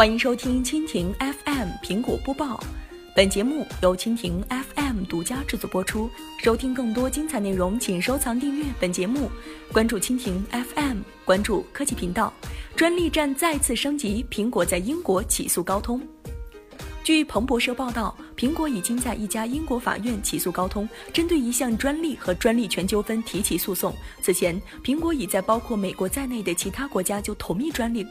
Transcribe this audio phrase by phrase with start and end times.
[0.00, 2.58] 欢迎收听蜻蜓 FM 苹果播报，
[3.14, 6.08] 本节目由蜻蜓 FM 独家制作播出。
[6.42, 9.30] 收听更多精彩内容，请收藏订阅本节目，
[9.70, 12.32] 关注蜻蜓 FM，关注科技频道。
[12.74, 16.00] 专利战再次升级，苹果在英国起诉高通。
[17.10, 23.92] 据彭博社报道，苹果已经在一家英国法院起诉高通，针对一项专利和专利权纠纷提起诉讼。
[24.22, 28.06] 此前，苹果已在包括美国在内的其他国家就同一专利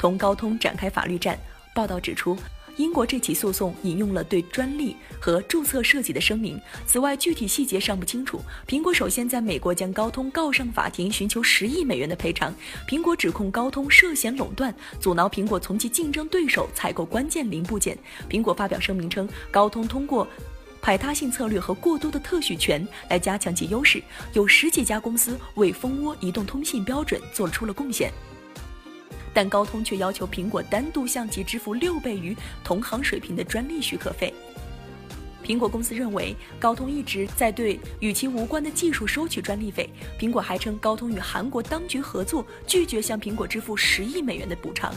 [0.00, 1.38] 同高通展开法律战。
[1.76, 2.36] 报道指出。
[2.80, 6.58] 英国这起诉讼引用了对专利和注册设计的声明。
[6.86, 8.40] 此外，具体细节尚不清楚。
[8.66, 12.54] 苹果首先在美国将高通告上法庭，寻求十亿美元的赔偿。
[12.88, 17.98] 苹果指控高通涉嫌垄断，阻挠苹果从其竞争对手采购关键零部件。
[18.30, 20.26] 苹果发表声明称，高通通过
[20.80, 24.02] 排他性策略和过多的特许权来加强其优势。
[24.32, 28.10] 有十几家公司为蜂窝移动通信标准做出了贡献。
[29.32, 34.32] 但高通却要求苹果单独向其支付六倍于同行水平的专利许可费。
[35.44, 39.88] 苹果公司认为，高通一直在对与其无关的技术收取专利费。
[40.18, 44.94] 苹果还称，高通与韩国当局合作，拒绝向苹果支付十亿美元的补偿。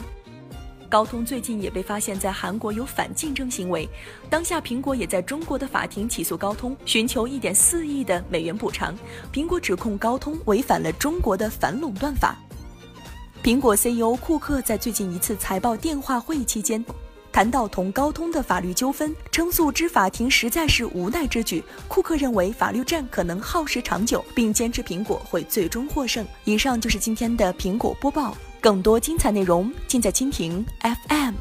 [0.88, 3.88] 高通最近也被发现，在韩国有反竞争行为。
[4.30, 8.96] 当下，苹果也在中国的法庭起诉高通，寻求一点四亿的美元补偿。
[9.32, 12.38] 苹果指控高通违反了中国的反垄断法。
[13.44, 16.82] 苹果 CEO 库克在最近一次财报电话会议期间，
[17.30, 21.62] 谈到同高通的法律纠纷，称诉之法庭实在是无奈之举。
[21.86, 26.26] 库克认为法律战可能耗时长久，并坚持苹果会最终获胜。
[26.44, 31.34] 以上就是今天的苹果播报，更多精彩内容尽在蜻蜓 FM。